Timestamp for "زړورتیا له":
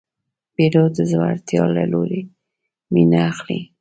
1.11-1.83